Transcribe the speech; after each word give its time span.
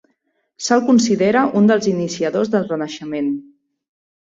Se'l 0.67 0.81
considera 0.87 1.43
un 1.61 1.69
dels 1.73 1.89
iniciadors 1.93 2.51
del 2.57 2.69
Renaixement. 2.73 3.31